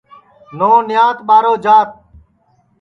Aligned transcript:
نو 0.57 0.69
نیات 0.87 1.17
ٻارو 1.27 1.53
جات 1.63 1.89